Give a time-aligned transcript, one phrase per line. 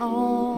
[0.00, 0.49] 哦。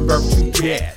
[0.00, 0.96] From birth to death,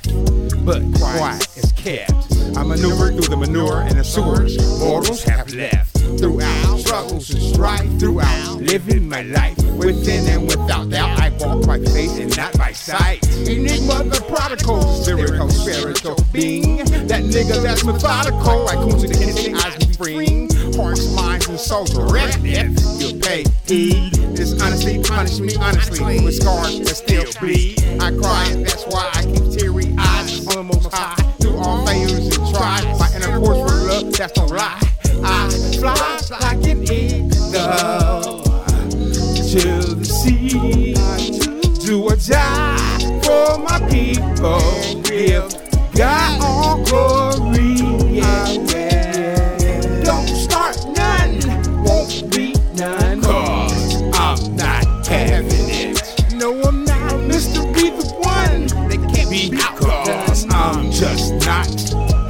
[0.64, 2.12] but quiet is kept.
[2.56, 5.98] I maneuver through the manure and the sewers mortals have left.
[6.18, 11.80] Throughout struggles and strife, throughout living my life within and without doubt, I walk by
[11.80, 13.26] faith and not by sight.
[13.46, 16.78] Enigma the prodigal, spiritual, spiritual being.
[16.78, 20.53] That nigga that's methodical, I come to the innocent eyes be freeing.
[20.76, 24.12] Hearts, minds, and souls red if you pay heed.
[24.34, 27.78] This honesty punish me honestly with scars that still bleed.
[28.00, 31.14] I cry and that's why I keep teary eyes on the most high.
[31.38, 33.08] Through all failures and try, my
[33.38, 34.80] force for love that's don't lie.
[35.22, 38.42] I fly like an eagle
[39.50, 40.94] to the sea.
[41.86, 45.63] Do a die for my people.
[61.44, 61.66] Not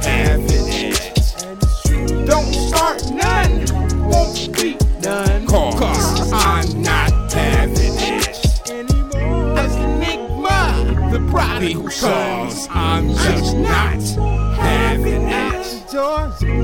[0.03, 2.25] having it.
[2.25, 5.47] Don't start none, won't be none.
[5.47, 8.69] Cause I'm not having it.
[8.69, 9.57] anymore.
[9.57, 12.47] As Enigma, the prodigal son.
[12.47, 14.01] Because I'm just not
[14.57, 15.45] having it.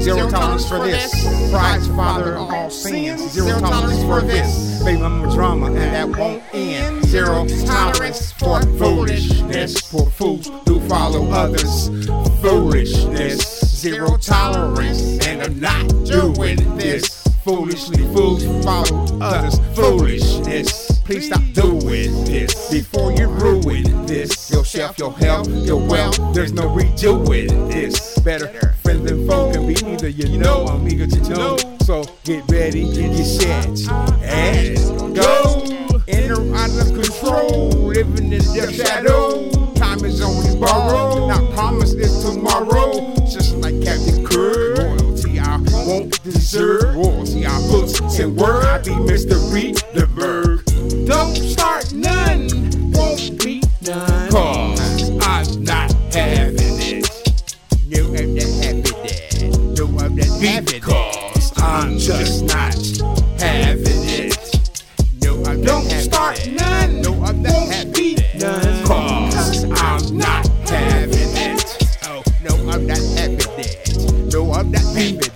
[0.01, 1.51] Zero tolerance for this.
[1.51, 3.31] Pride's the father of all sins.
[3.31, 4.83] Zero tolerance for this.
[4.83, 7.05] Baby mama drama, and that won't end.
[7.05, 9.79] Zero tolerance for foolishness.
[9.79, 11.89] For fools who follow others.
[12.71, 13.81] Foolishness.
[13.81, 17.27] Zero tolerance, and I'm not doing this.
[17.43, 19.59] Foolishly, fools follow others.
[19.75, 21.01] Foolishness.
[21.01, 24.49] Please stop doing this before you ruin this.
[24.49, 26.17] Yourself, your health, your wealth.
[26.33, 28.17] There's no redoing this.
[28.19, 30.65] Better friends than foe can be either you know.
[30.67, 31.57] I'm eager to know.
[31.81, 33.91] So get ready, get set,
[34.23, 35.60] and go.
[48.21, 48.63] Put word.
[48.65, 49.51] I be Mr.
[49.53, 50.65] Reed the Berg.
[51.07, 52.47] Don't start none,
[52.91, 54.31] won't be none.
[54.31, 57.09] Cause I'm not having it.
[57.87, 59.77] No, I'm not having it.
[59.77, 60.81] No, I'm not having it.
[60.81, 62.75] Because I'm just not
[63.39, 64.37] having it.
[65.23, 66.53] No, I'm Don't not start it.
[66.59, 68.41] none, No, I'm not won't having be it.
[68.41, 68.85] none.
[68.85, 71.77] Cause I'm not having it.
[72.05, 74.33] Oh, no, I'm not having it.
[74.33, 75.30] No, I'm not having it.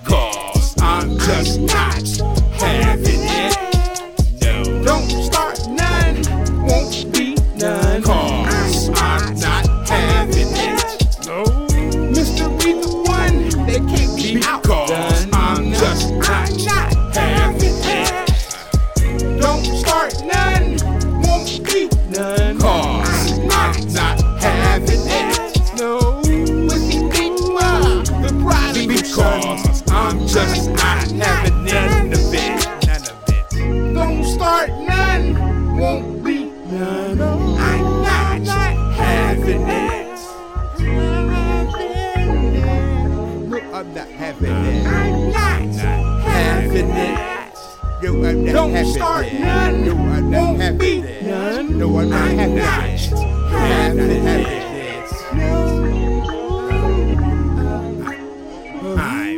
[43.86, 44.86] I'm not having it.
[44.86, 47.54] I'm not having it.
[48.02, 49.40] No, I'm not Don't having start it.
[49.40, 51.22] none, No, I'm not won't having be it.
[51.24, 51.78] none.
[51.78, 53.12] No, I'm not I'm having not it.
[53.12, 54.46] I'm having it.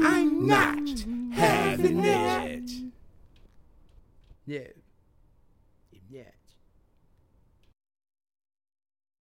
[0.01, 0.89] I'm not
[1.35, 2.71] having it.
[4.47, 4.61] Yeah.